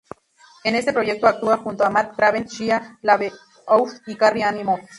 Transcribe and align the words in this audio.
En 0.63 0.73
este 0.73 0.93
proyecto 0.93 1.27
actuó 1.27 1.55
junto 1.59 1.83
a 1.85 1.91
Matt 1.91 2.15
Craven, 2.15 2.45
Shia 2.45 2.97
LaBeouf 3.03 3.99
y 4.07 4.15
Carrie-Anne 4.15 4.63
Moss. 4.63 4.81